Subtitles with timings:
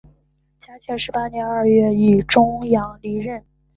[0.59, 3.45] 嘉庆十八年二月以终养离任。